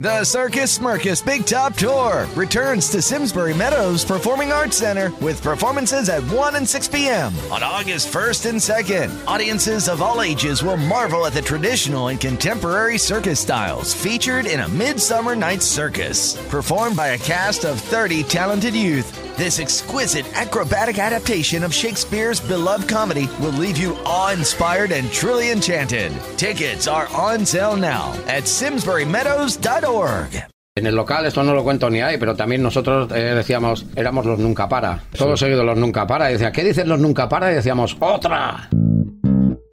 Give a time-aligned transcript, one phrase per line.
[0.00, 6.10] The Circus Smirkus Big Top Tour returns to Simsbury Meadows Performing Arts Center with performances
[6.10, 7.32] at 1 and 6 p.m.
[7.50, 9.26] on August 1st and 2nd.
[9.26, 14.60] Audiences of all ages will marvel at the traditional and contemporary circus styles featured in
[14.60, 19.25] a Midsummer Night's Circus, performed by a cast of 30 talented youth.
[19.36, 26.10] This exquisite acrobatic adaptation of Shakespeare's beloved comedy will leave you awe-inspired and truly enchanted.
[26.38, 30.42] Tickets are on sale now at simsburymeadows.org.
[30.74, 34.24] En el local, esto no lo cuento ni ahí, pero también nosotros eh, decíamos, éramos
[34.24, 35.02] los nunca para.
[35.18, 36.30] Todos seguidos los nunca para.
[36.30, 37.52] Y decía, ¿qué dicen los nunca para?
[37.52, 38.70] Y decíamos, ¡otra!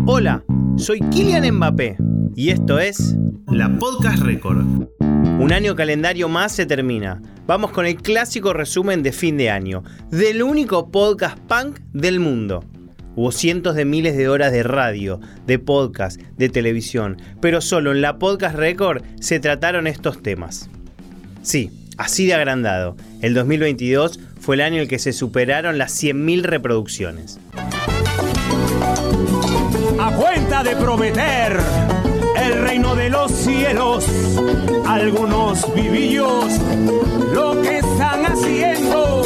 [0.05, 0.43] Hola,
[0.75, 1.95] soy Kylian Mbappé
[2.35, 3.15] y esto es
[3.47, 4.65] La Podcast Record.
[5.23, 7.21] Un año calendario más se termina.
[7.47, 12.63] Vamos con el clásico resumen de fin de año, del único podcast punk del mundo.
[13.15, 18.01] Hubo cientos de miles de horas de radio, de podcast, de televisión, pero solo en
[18.01, 20.69] la Podcast Record se trataron estos temas.
[21.41, 25.93] Sí, así de agrandado, el 2022 fue el año en el que se superaron las
[26.03, 27.39] 100.000 reproducciones.
[29.99, 31.57] A cuenta de prometer
[32.35, 34.05] el reino de los cielos,
[34.93, 36.45] algunos vivillos
[37.33, 39.23] lo que están haciendo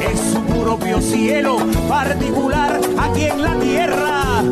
[0.00, 4.42] es su propio cielo particular aquí en la tierra.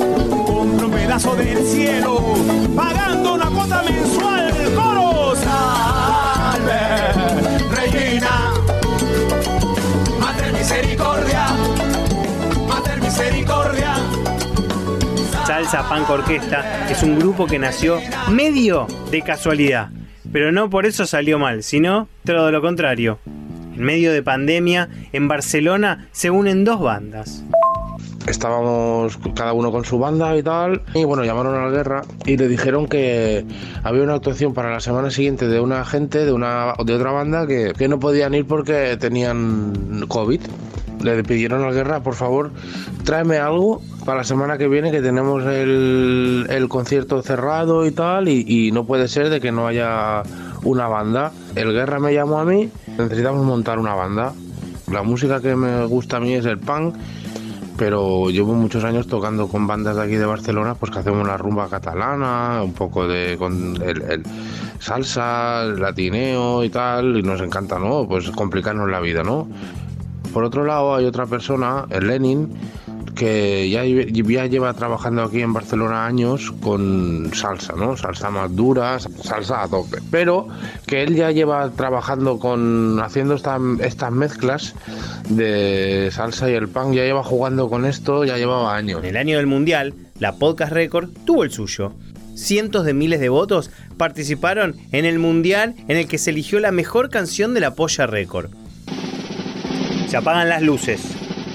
[0.46, 2.34] Compra un pedazo del cielo
[2.76, 4.52] pagando una cuota mensual.
[4.76, 5.34] ¡Coro!
[5.36, 6.78] Salve,
[7.74, 8.52] Regina,
[10.20, 11.46] Mater Misericordia,
[12.68, 13.94] Mater Misericordia.
[15.46, 19.88] Salsa Punk Orquesta es un grupo que nació medio de casualidad,
[20.32, 23.18] pero no por eso salió mal, sino todo lo contrario.
[23.74, 27.44] En medio de pandemia, en Barcelona se unen dos bandas.
[28.26, 30.82] estábamos cada uno con su banda y tal.
[30.94, 33.44] Y bueno, llamaron a la guerra y le dijeron que
[33.82, 37.46] había una actuación para la semana siguiente de una gente de, una, de otra banda
[37.46, 40.40] que, que no podían ir porque tenían COVID.
[41.02, 42.50] Le pidieron a guerra, por favor,
[43.04, 48.28] tráeme algo para la semana que viene que tenemos el, el concierto cerrado y tal
[48.28, 50.22] y, no puede ser de que no haya
[50.62, 51.32] una banda.
[51.54, 54.32] El guerra me llamó a mí, necesitamos montar una banda.
[54.90, 56.94] La música que me gusta a mí es el punk
[57.80, 61.38] pero llevo muchos años tocando con bandas de aquí de Barcelona, pues que hacemos la
[61.38, 64.22] rumba catalana, un poco de con el,
[64.78, 68.06] salsa, latineo y tal, y nos encanta, ¿no?
[68.06, 69.48] Pues complicarnos la vida, ¿no?
[70.32, 72.54] Por otro lado hay otra persona, el Lenin,
[73.16, 73.84] que ya,
[74.46, 77.96] lleva trabajando aquí en Barcelona años con salsa, ¿no?
[77.96, 79.98] Salsa más dura, salsa a tope.
[80.10, 80.48] Pero
[80.86, 84.74] que él ya lleva trabajando con, haciendo esta- estas mezclas
[85.28, 89.00] de salsa y el punk, ya lleva jugando con esto, ya llevaba años.
[89.02, 91.92] En el año del Mundial, la Podcast Record tuvo el suyo.
[92.36, 96.72] Cientos de miles de votos participaron en el Mundial en el que se eligió la
[96.72, 98.50] mejor canción de la Polla Record.
[100.10, 101.02] Se apagan las luces,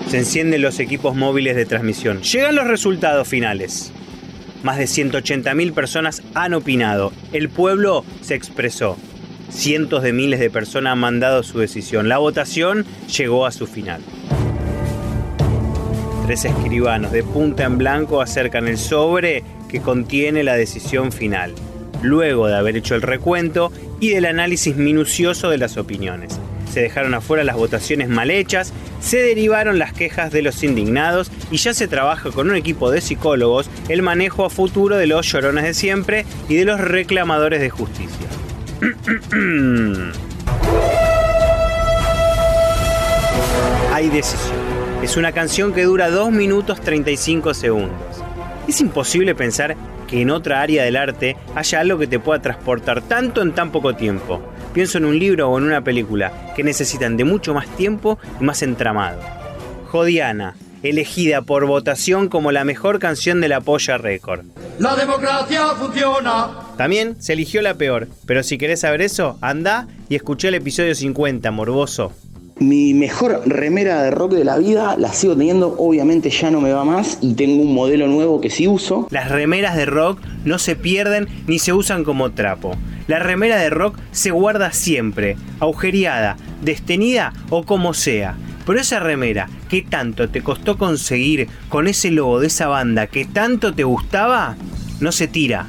[0.07, 3.91] se encienden los equipos móviles de transmisión, llegan los resultados finales.
[4.63, 8.95] Más de 180.000 personas han opinado, el pueblo se expresó.
[9.49, 12.07] Cientos de miles de personas han mandado su decisión.
[12.07, 14.01] La votación llegó a su final.
[16.25, 21.53] Tres escribanos de punta en blanco acercan el sobre que contiene la decisión final,
[22.01, 26.39] luego de haber hecho el recuento y del análisis minucioso de las opiniones.
[26.75, 31.55] Se dejaron afuera las votaciones mal hechas, se derivaron las quejas de los indignados y
[31.55, 35.63] ya se trabaja con un equipo de psicólogos el manejo a futuro de los llorones
[35.63, 38.27] de siempre y de los reclamadores de justicia.
[43.93, 44.57] Hay decisión.
[45.01, 48.21] Es una canción que dura 2 minutos 35 segundos.
[48.67, 49.77] Es imposible pensar
[50.09, 53.71] que en otra área del arte haya algo que te pueda transportar tanto en tan
[53.71, 54.41] poco tiempo.
[54.75, 58.43] Pienso en un libro o en una película que necesitan de mucho más tiempo y
[58.43, 59.21] más entramado.
[59.87, 64.41] Jodiana, elegida por votación como la mejor canción de la Polla Record.
[64.77, 66.49] La democracia funciona.
[66.75, 70.93] También se eligió la peor, pero si querés saber eso, anda y escuché el episodio
[70.93, 72.11] 50, morboso.
[72.59, 76.73] Mi mejor remera de rock de la vida la sigo teniendo, obviamente ya no me
[76.73, 79.07] va más y tengo un modelo nuevo que sí uso.
[79.09, 82.75] Las remeras de rock no se pierden ni se usan como trapo.
[83.07, 88.35] La remera de rock se guarda siempre, agujereada, destenida o como sea.
[88.65, 93.25] Pero esa remera que tanto te costó conseguir con ese logo de esa banda que
[93.25, 94.55] tanto te gustaba,
[94.99, 95.67] no se tira.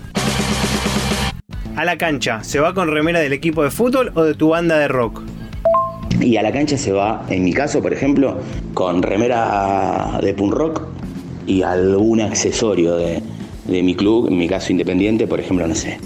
[1.76, 4.78] A la cancha, ¿se va con remera del equipo de fútbol o de tu banda
[4.78, 5.20] de rock?
[6.22, 8.38] Y a la cancha se va, en mi caso, por ejemplo,
[8.72, 10.82] con remera de punk rock
[11.46, 13.22] y algún accesorio de,
[13.66, 15.98] de mi club, en mi caso independiente, por ejemplo, no sé,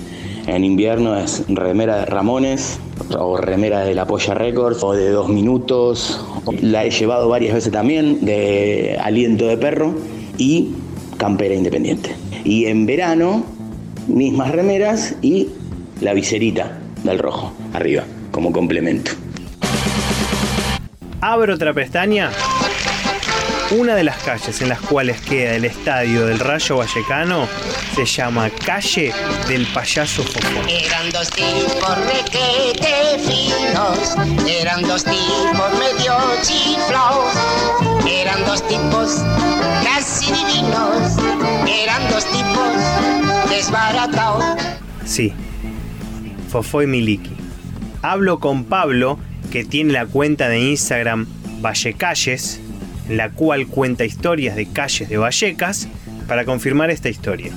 [0.50, 2.80] En invierno es remera de Ramones
[3.16, 6.26] o remera de La Polla Records o de dos minutos.
[6.60, 9.94] La he llevado varias veces también de aliento de perro
[10.38, 10.72] y
[11.18, 12.16] campera independiente.
[12.42, 13.44] Y en verano,
[14.08, 15.50] mismas remeras y
[16.00, 18.02] la viserita del rojo arriba
[18.32, 19.12] como complemento.
[21.20, 22.32] Abro otra pestaña.
[23.70, 27.46] Una de las calles en las cuales queda el estadio del Rayo Vallecano
[27.94, 29.12] se llama Calle
[29.46, 30.60] del Payaso Fofó.
[30.68, 34.16] Eran dos tipos requete finos,
[34.48, 37.32] eran dos tipos medio chiflaos,
[38.10, 39.18] eran dos tipos
[39.84, 41.16] casi divinos,
[41.68, 44.44] eran dos tipos desbaratados.
[45.04, 45.32] Sí,
[46.50, 47.36] Fofó y Miliki.
[48.02, 49.16] Hablo con Pablo,
[49.52, 51.28] que tiene la cuenta de Instagram
[51.60, 52.58] Vallecalles,
[53.10, 55.88] la cual cuenta historias de calles de Vallecas,
[56.26, 57.52] para confirmar esta historia.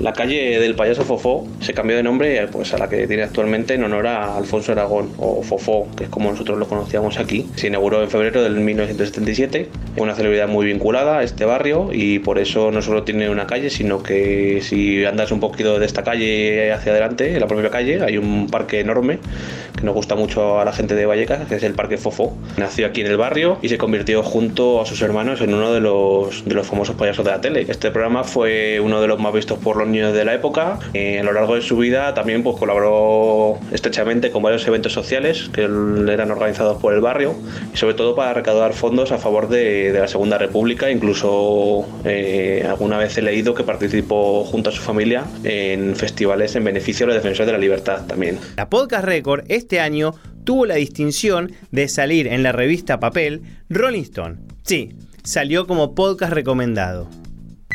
[0.00, 3.74] La calle del payaso Fofó se cambió de nombre pues, a la que tiene actualmente
[3.74, 7.46] en honor a Alfonso Aragón, o Fofó, que es como nosotros lo conocíamos aquí.
[7.56, 9.68] Se inauguró en febrero del 1977,
[9.98, 13.68] una celebridad muy vinculada a este barrio y por eso no solo tiene una calle,
[13.68, 18.00] sino que si andas un poquito de esta calle hacia adelante, en la propia calle,
[18.02, 19.18] hay un parque enorme
[19.76, 22.34] que nos gusta mucho a la gente de Vallecas, que es el Parque Fofó.
[22.56, 25.80] Nació aquí en el barrio y se convirtió junto a sus hermanos en uno de
[25.80, 27.66] los, de los famosos payasos de la tele.
[27.68, 30.78] Este programa fue uno de los más vistos por los niños de la época.
[30.94, 35.50] Eh, a lo largo de su vida también pues, colaboró estrechamente con varios eventos sociales
[35.52, 37.34] que eran organizados por el barrio
[37.72, 40.90] y sobre todo para recaudar fondos a favor de, de la Segunda República.
[40.90, 46.64] Incluso eh, alguna vez he leído que participó junto a su familia en festivales en
[46.64, 48.38] beneficio de los defensores de la libertad también.
[48.56, 50.14] La Podcast Record este año
[50.44, 54.36] tuvo la distinción de salir en la revista papel Rolling Stone.
[54.62, 54.90] Sí,
[55.22, 57.08] salió como podcast recomendado.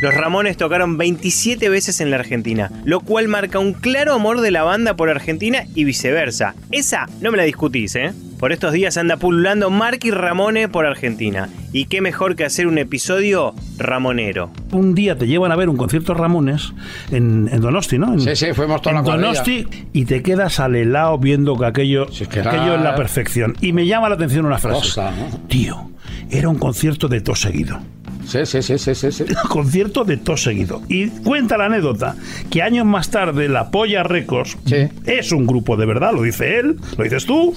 [0.01, 4.51] Los Ramones tocaron 27 veces en la Argentina, lo cual marca un claro amor de
[4.51, 6.53] la banda por Argentina y viceversa.
[6.71, 8.11] Esa no me la discutís, ¿eh?
[8.37, 11.47] Por estos días anda pululando Mark y Ramone por Argentina.
[11.71, 14.51] Y qué mejor que hacer un episodio ramonero.
[14.71, 16.73] Un día te llevan a ver un concierto Ramones
[17.11, 18.13] en, en Donosti, ¿no?
[18.13, 19.27] En, Sí, sí, fuimos toda en la cuadrilla.
[19.29, 22.81] Donosti y te quedas al helado viendo que aquello, Si es que era- aquello es
[22.81, 23.55] la perfección.
[23.61, 24.81] Y me llama la atención una frase.
[24.81, 25.39] Cosa, ¿no?
[25.47, 25.89] Tío,
[26.29, 27.79] era un concierto de todo seguido.
[28.25, 29.25] Sí, sí, sí, sí, sí, sí.
[29.49, 30.81] concierto de todo seguido.
[30.89, 32.15] Y cuenta la anécdota
[32.49, 34.57] que años más tarde la Polla Records
[35.05, 37.53] es un grupo de verdad, lo dice él, lo dices tú.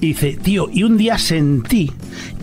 [0.00, 1.90] Y dice, tío, y un día sentí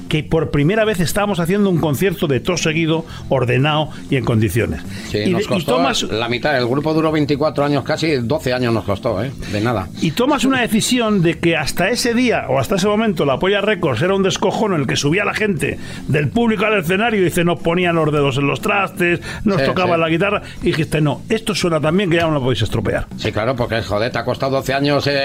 [0.07, 4.81] que por primera vez estábamos haciendo un concierto de todo seguido, ordenado y en condiciones.
[5.09, 6.57] Sí, y, nos de- y costó tomas, la mitad.
[6.57, 9.31] El grupo duró 24 años, casi 12 años nos costó, ¿eh?
[9.51, 9.87] De nada.
[10.01, 13.61] y tomas una decisión de que hasta ese día o hasta ese momento la Polla
[13.61, 15.77] Records era un descojón en el que subía la gente
[16.07, 19.65] del público al escenario y dice nos ponían los dedos en los trastes, nos Sí,
[19.65, 20.01] tocaban sí.
[20.01, 23.07] la guitarra y dijiste no, esto suena tan bien que ya no lo podéis estropear.
[23.17, 25.15] Sí, claro, porque joder, te ha costado 12 años el,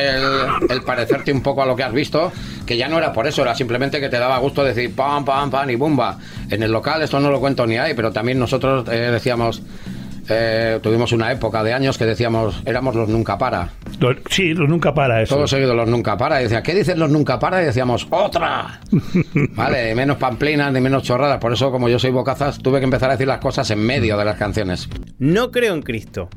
[0.71, 2.33] el parecerte un poco a lo que has visto,
[2.67, 5.51] que ya no era por eso, era simplemente que te daba gusto decir pam, pam,
[5.51, 6.19] pam y bumba.
[6.51, 9.63] En el local esto no lo cuento ni ahí, pero también nosotros eh, decíamos,
[10.29, 13.71] eh, tuvimos una época de años que decíamos, éramos los nunca para.
[14.31, 15.35] Sí, lo nunca para eso.
[15.35, 16.41] Todo seguido los nunca para.
[16.41, 17.63] Y decía, ¿qué dicen los nunca para?
[17.63, 18.81] Y decíamos, ¡otra!
[19.55, 21.39] Vale, menos pamplinas ni menos chorradas.
[21.39, 24.17] Por eso, como yo soy bocazas, tuve que empezar a decir las cosas en medio
[24.17, 24.89] de las canciones.
[25.19, 26.29] No creo en Cristo,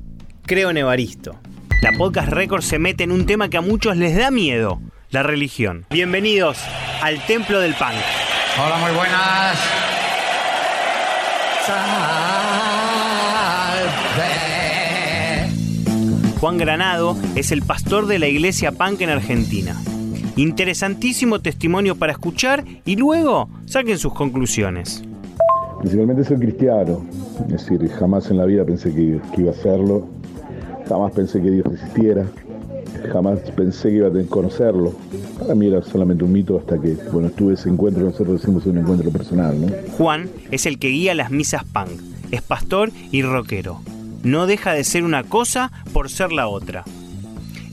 [0.45, 1.39] creo en Evaristo.
[1.81, 4.81] La Podcast Record se mete en un tema que a muchos les da miedo,
[5.11, 5.85] la religión.
[5.91, 6.57] Bienvenidos
[7.01, 8.24] al Templo del Punk.
[8.57, 9.57] Hola, muy buenas.
[16.39, 19.75] Juan Granado es el pastor de la iglesia punk en Argentina.
[20.37, 25.03] Interesantísimo testimonio para escuchar y luego saquen sus conclusiones.
[25.79, 27.05] Principalmente soy cristiano,
[27.49, 30.07] es decir, jamás en la vida pensé que, que iba a hacerlo,
[30.87, 32.25] jamás pensé que Dios existiera,
[33.11, 34.93] jamás pensé que iba a tener- conocerlo.
[35.39, 38.77] Para mí era solamente un mito hasta que, bueno, tuve ese encuentro, nosotros decimos un
[38.77, 39.67] encuentro personal, ¿no?
[39.97, 41.91] Juan es el que guía las misas punk,
[42.31, 43.79] es pastor y rockero.
[44.23, 46.83] No deja de ser una cosa por ser la otra.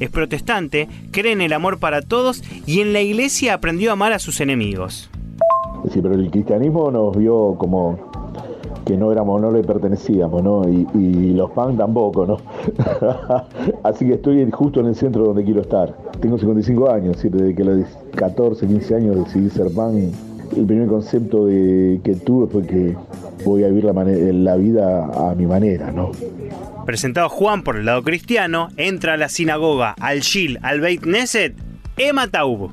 [0.00, 4.12] Es protestante, cree en el amor para todos y en la iglesia aprendió a amar
[4.12, 5.08] a sus enemigos.
[5.84, 8.11] Decir, pero el cristianismo nos vio como
[8.84, 10.62] que no éramos, no le pertenecíamos, ¿no?
[10.68, 12.36] Y, los punk tampoco, ¿no?
[13.82, 15.96] Así que estoy justo en el centro donde quiero estar.
[16.20, 20.12] Tengo 55 años, decir, desde que los 14, 15 años decidí ser punk.
[20.56, 22.94] El primer concepto de, que tuve fue que
[23.44, 26.10] voy a vivir la, vida a mi manera, ¿no?
[26.84, 31.54] Presentado Juan por el lado cristiano, entra a la sinagoga, al Shil, al Beit Knesset,
[31.96, 32.70] Emma Taub.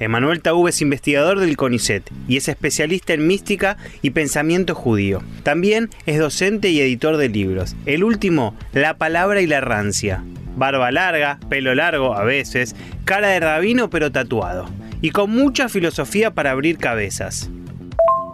[0.00, 5.20] Emanuel Taub es investigador del CONICET y es especialista en mística y pensamiento judío.
[5.42, 7.76] También es docente y editor de libros.
[7.84, 10.24] El último, La palabra y la rancia.
[10.56, 14.64] barba larga, pelo largo a veces, cara de rabino pero tatuado,
[15.02, 17.50] y con mucha filosofía para abrir cabezas.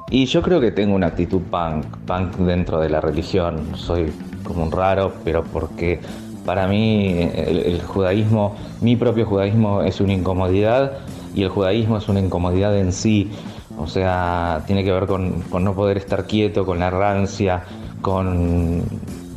[0.09, 3.73] Y yo creo que tengo una actitud punk, punk dentro de la religión.
[3.75, 4.13] Soy
[4.45, 5.99] como un raro, pero porque
[6.45, 11.01] para mí el, el judaísmo, mi propio judaísmo es una incomodidad
[11.37, 13.31] y el judaísmo es una incomodidad en sí.
[13.79, 17.63] O sea, tiene que ver con, con no poder estar quieto, con la rancia,
[18.01, 18.83] con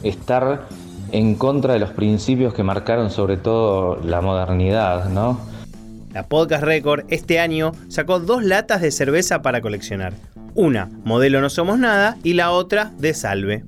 [0.01, 0.67] estar
[1.11, 5.39] en contra de los principios que marcaron sobre todo la modernidad, ¿no?
[6.13, 10.13] La Podcast Record este año sacó dos latas de cerveza para coleccionar.
[10.55, 13.63] Una, modelo No Somos Nada, y la otra, de Salve.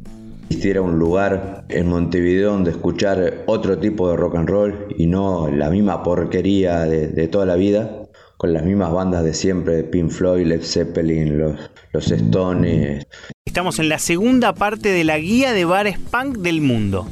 [0.49, 5.49] Quisiera un lugar en Montevideo donde escuchar otro tipo de rock and roll y no
[5.49, 8.00] la misma porquería de, de toda la vida,
[8.41, 11.59] con las mismas bandas de siempre, Pink Floyd, Led Zeppelin, los,
[11.93, 13.05] los Stones.
[13.45, 17.05] Estamos en la segunda parte de la guía de bares punk del mundo.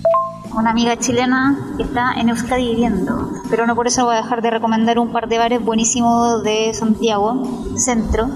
[0.58, 4.42] Una amiga chilena que está en Euskadi viviendo, pero no por eso voy a dejar
[4.42, 8.28] de recomendar un par de bares buenísimos de Santiago, centro,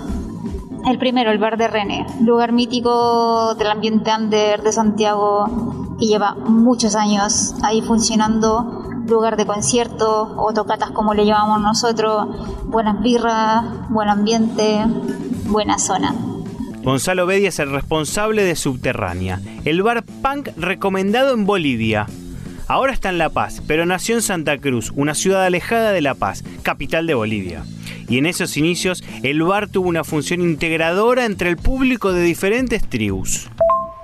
[0.86, 6.36] el primero, el bar de René, lugar mítico del ambiente under de Santiago que lleva
[6.36, 12.28] muchos años ahí funcionando, lugar de concierto o tocatas como le llamamos nosotros,
[12.66, 14.84] buenas birras, buen ambiente,
[15.46, 16.16] buena zona.
[16.84, 22.08] Gonzalo Bedia es el responsable de Subterránea, el bar punk recomendado en Bolivia.
[22.68, 26.16] Ahora está en La Paz, pero nació en Santa Cruz, una ciudad alejada de La
[26.16, 27.64] Paz, capital de Bolivia
[28.10, 32.88] y en esos inicios el bar tuvo una función integradora entre el público de diferentes
[32.88, 33.50] tribus.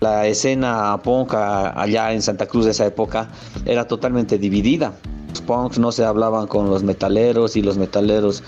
[0.01, 3.27] La escena punk allá en Santa Cruz de esa época
[3.65, 4.93] era totalmente dividida.
[5.29, 8.43] Los punks no se hablaban con los metaleros y los metaleros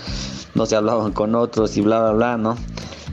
[0.54, 2.56] no se hablaban con otros y bla, bla, bla, ¿no?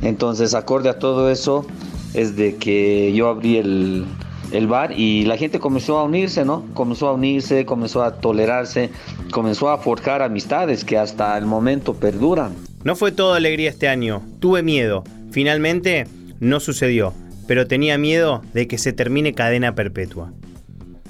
[0.01, 1.65] Entonces, acorde a todo eso,
[2.13, 4.05] es de que yo abrí el,
[4.51, 6.63] el bar y la gente comenzó a unirse, ¿no?
[6.73, 8.89] Comenzó a unirse, comenzó a tolerarse,
[9.31, 12.55] comenzó a forjar amistades que hasta el momento perduran.
[12.83, 15.03] No fue todo alegría este año, tuve miedo.
[15.31, 16.07] Finalmente
[16.39, 17.13] no sucedió,
[17.49, 20.29] pero tenía miedo de que se termine cadena perpetua.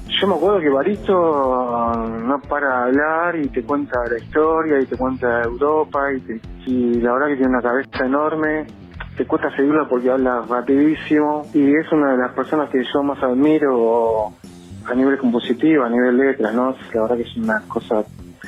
[0.07, 4.85] Yo me acuerdo que Baristo no para de hablar y te cuenta la historia y
[4.85, 8.67] te cuenta Europa y, te, y la verdad que tiene una cabeza enorme
[9.17, 13.21] te cuesta seguirlo porque habla rapidísimo y es una de las personas que yo más
[13.21, 14.31] admiro
[14.85, 16.73] a nivel compositivo, a nivel letras, ¿no?
[16.93, 18.05] La verdad que es una cosa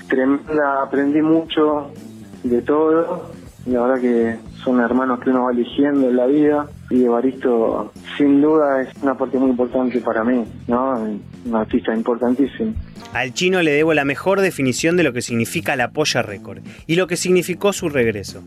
[0.07, 1.91] tremenda, aprendí mucho
[2.41, 3.33] de todo
[3.65, 7.91] y la verdad que son hermanos que uno va eligiendo en la vida y Evaristo
[8.17, 10.99] sin duda es una parte muy importante para mí, ¿no?
[11.45, 12.73] Un artista importantísimo.
[13.13, 16.95] Al chino le debo la mejor definición de lo que significa la Polla Record y
[16.95, 18.41] lo que significó su regreso.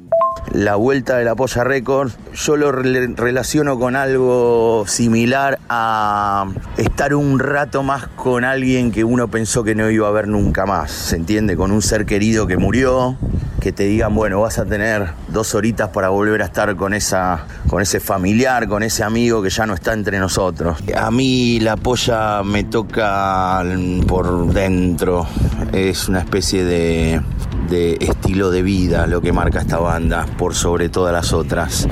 [0.53, 7.15] La vuelta de la Polla Record, yo lo re relaciono con algo similar a estar
[7.15, 10.93] un rato más con alguien que uno pensó que no iba a ver nunca más,
[10.93, 11.57] ¿se entiende?
[11.57, 13.17] Con un ser querido que murió,
[13.65, 17.47] que te digan, bueno, vas a tener dos horitas para volver a estar con, esa,
[17.67, 20.77] con ese familiar, con ese amigo que ya no está entre nosotros.
[20.95, 23.65] A mí la polla me toca
[24.07, 25.27] por dentro,
[25.73, 27.23] es una especie de,
[27.71, 31.89] de estilo de vida lo que marca esta banda, por sobre todas las otras.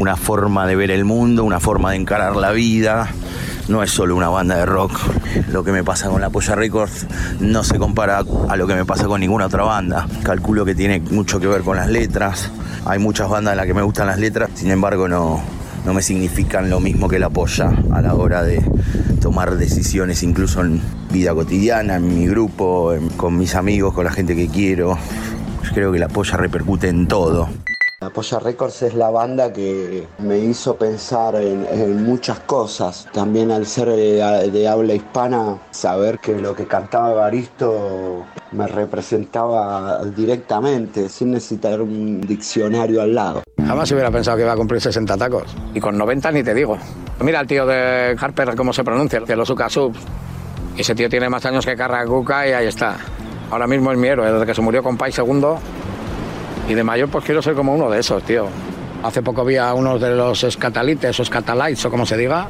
[0.00, 3.08] Una forma de ver el mundo, una forma de encarar la vida
[3.68, 4.98] no es solo una banda de rock.
[5.50, 7.06] Lo que me pasa con la Polla Records
[7.40, 10.06] no se compara a lo que me pasa con ninguna otra banda.
[10.22, 12.50] Calculo que tiene mucho que ver con las letras.
[12.84, 15.40] Hay muchas bandas en las que me gustan las letras, sin embargo no,
[15.84, 18.62] no me significan lo mismo que la Polla a la hora de
[19.20, 20.80] tomar decisiones incluso en
[21.12, 24.98] vida cotidiana, en mi grupo, con mis amigos, con la gente que quiero.
[25.74, 27.48] Creo que la Polla repercute en todo.
[28.02, 33.06] La Polla Records es la banda que me hizo pensar en, en muchas cosas.
[33.12, 40.04] También al ser de, de, habla hispana, saber que lo que cantaba Baristo me representaba
[40.16, 43.44] directamente, sin necesitar un diccionario al lado.
[43.64, 45.44] Jamás hubiera pensado que iba a cumplir 60 tacos.
[45.72, 46.76] Y con 90 ni te digo.
[47.20, 50.00] Mira el tío de Harper, cómo se pronuncia, de los Uka Subs.
[50.76, 52.96] Ese tío tiene más años que Carracuca y ahí está.
[53.52, 55.60] Ahora mismo es mi héroe, desde que se murió con Pai segundo
[56.68, 58.46] y de mayor pues quiero ser como uno de esos, tío.
[59.02, 62.48] Hace poco vi a unos de los escatalites o escatalites o como se diga,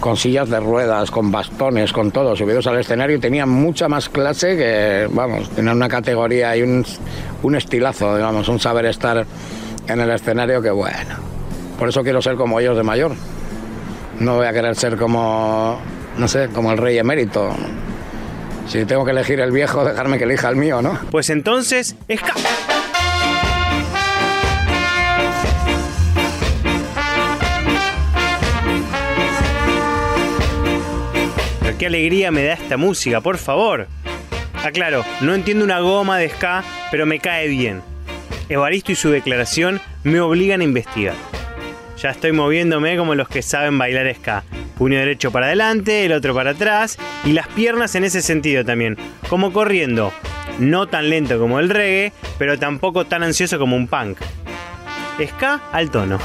[0.00, 4.08] con sillas de ruedas, con bastones, con todo, subidos al escenario y tenían mucha más
[4.08, 6.84] clase que, vamos, tenían una categoría y un,
[7.42, 9.24] un estilazo, digamos, un saber estar
[9.88, 11.16] en el escenario que bueno.
[11.78, 13.12] Por eso quiero ser como ellos de mayor.
[14.20, 15.78] No voy a querer ser como,
[16.18, 17.54] no sé, como el rey emérito.
[18.66, 20.98] Si tengo que elegir el viejo, dejarme que elija el mío, ¿no?
[21.10, 22.65] Pues entonces, escapa.
[31.86, 33.86] Qué alegría me da esta música, por favor.
[34.64, 37.80] Aclaro, no entiendo una goma de ska, pero me cae bien.
[38.48, 41.14] Evaristo y su declaración me obligan a investigar.
[42.02, 44.42] Ya estoy moviéndome como los que saben bailar ska.
[44.76, 48.96] Puño derecho para adelante, el otro para atrás y las piernas en ese sentido también,
[49.28, 50.12] como corriendo.
[50.58, 54.18] No tan lento como el reggae, pero tampoco tan ansioso como un punk.
[55.24, 56.18] Ska al tono.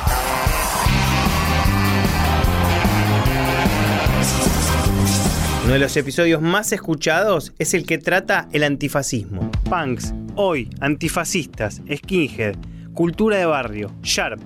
[5.71, 9.49] Uno de los episodios más escuchados es el que trata el antifascismo.
[9.69, 12.57] Punks, hoy, antifascistas, skinhead,
[12.93, 14.41] cultura de barrio, sharp.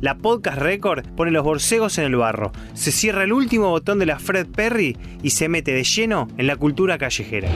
[0.00, 4.06] La podcast record pone los borcegos en el barro, se cierra el último botón de
[4.06, 7.48] la Fred Perry y se mete de lleno en la cultura callejera.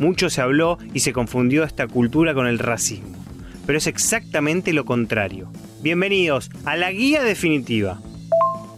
[0.00, 3.24] Mucho se habló y se confundió esta cultura con el racismo,
[3.64, 5.52] pero es exactamente lo contrario.
[5.82, 8.00] Bienvenidos a la guía definitiva.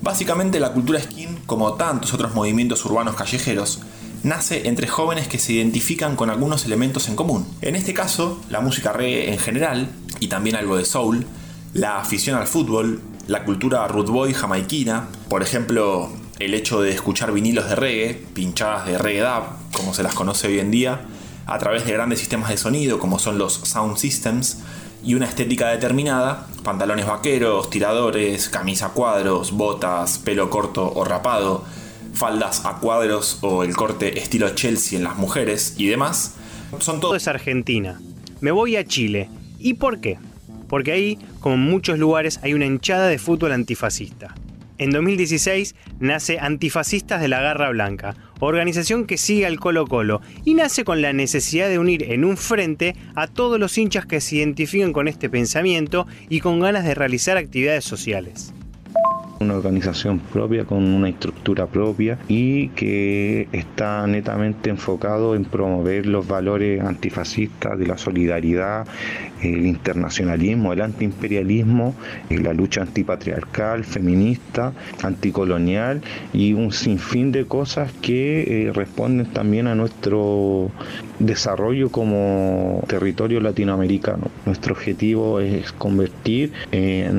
[0.05, 3.81] Básicamente la cultura skin, como tantos otros movimientos urbanos callejeros,
[4.23, 7.47] nace entre jóvenes que se identifican con algunos elementos en común.
[7.63, 9.89] En este caso, la música reggae en general,
[10.21, 11.25] y también algo de soul,
[11.73, 17.33] la afición al fútbol, la cultura root boy jamaiquina, por ejemplo, el hecho de escuchar
[17.33, 21.01] vinilos de reggae, pinchadas de reggae dub, como se las conoce hoy en día,
[21.47, 24.59] a través de grandes sistemas de sonido como son los sound systems,
[25.05, 31.65] y una estética determinada, pantalones vaqueros, tiradores, camisa a cuadros, botas, pelo corto o rapado,
[32.15, 36.37] faldas a cuadros o el corte estilo Chelsea en las mujeres y demás,
[36.79, 37.15] son todo...
[37.15, 38.01] es Argentina.
[38.41, 39.29] Me voy a Chile.
[39.59, 40.19] ¿Y por qué?
[40.69, 44.35] Porque ahí, como en muchos lugares, hay una hinchada de fútbol antifascista.
[44.77, 50.55] En 2016 nace Antifascistas de la Garra Blanca, organización que sigue al Colo Colo y
[50.55, 54.37] nace con la necesidad de unir en un frente a todos los hinchas que se
[54.37, 58.55] identifican con este pensamiento y con ganas de realizar actividades sociales
[59.45, 66.27] una organización propia con una estructura propia y que está netamente enfocado en promover los
[66.27, 68.87] valores antifascistas de la solidaridad,
[69.43, 71.95] el internacionalismo, el antiimperialismo,
[72.31, 76.01] eh, la lucha antipatriarcal, feminista, anticolonial
[76.33, 80.71] y un sinfín de cosas que eh, responden también a nuestro
[81.27, 84.31] desarrollo como territorio latinoamericano.
[84.47, 86.53] Nuestro objetivo es convertir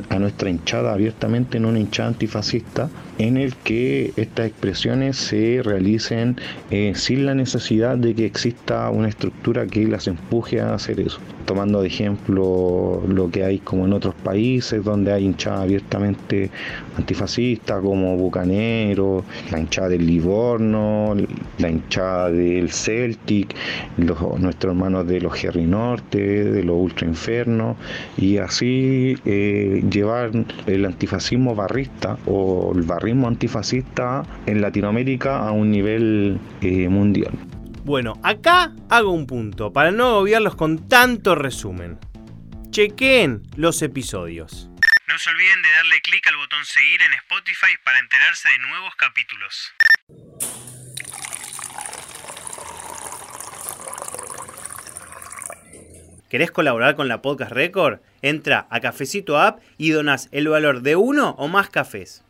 [0.09, 6.37] a nuestra hinchada abiertamente en una hinchada antifascista en el que estas expresiones se realicen
[6.71, 11.19] eh, sin la necesidad de que exista una estructura que las empuje a hacer eso.
[11.45, 16.49] Tomando de ejemplo lo que hay como en otros países donde hay hinchada abiertamente
[16.97, 21.15] antifascista como Bucanero, la hinchada del Livorno,
[21.59, 23.55] la hinchada del Celtic,
[23.97, 27.75] los, nuestros hermanos de los Jerry Norte, de los Ultra Inferno,
[28.17, 30.31] y así eh, llevar
[30.65, 37.31] el antifascismo barrista o el barrismo antifascista en Latinoamérica a un nivel eh, mundial.
[37.85, 41.99] Bueno, acá hago un punto para no agobiarlos con tanto resumen.
[42.71, 44.71] Chequen los episodios.
[45.07, 48.95] No se olviden de darle clic al botón seguir en Spotify para enterarse de nuevos
[48.95, 49.71] capítulos.
[56.27, 57.99] ¿Querés colaborar con la Podcast Record?
[58.23, 62.24] Entra a Cafecito App y donas el valor de uno o más cafés.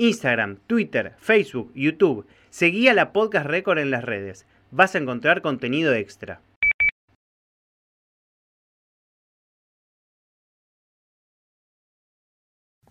[0.00, 2.26] Instagram, Twitter, Facebook, YouTube.
[2.48, 4.46] Seguí a la Podcast Record en las redes.
[4.70, 6.40] Vas a encontrar contenido extra.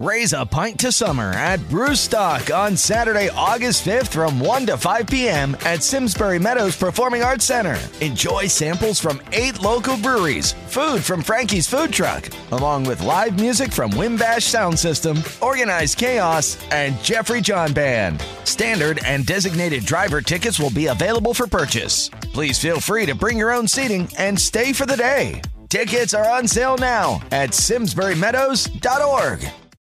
[0.01, 5.07] Raise a pint to summer at Brewstock on Saturday, August 5th from 1 to 5
[5.07, 5.57] p.m.
[5.65, 7.77] at Simsbury Meadows Performing Arts Center.
[7.99, 13.73] Enjoy samples from eight local breweries, food from Frankie's Food Truck, along with live music
[13.73, 18.21] from Wimbash Sound System, Organized Chaos, and Jeffrey John Band.
[18.45, 22.07] Standard and designated driver tickets will be available for purchase.
[22.31, 25.41] Please feel free to bring your own seating and stay for the day.
[25.67, 29.45] Tickets are on sale now at simsburymeadows.org.